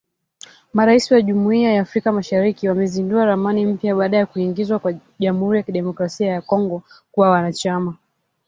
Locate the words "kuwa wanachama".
7.11-7.97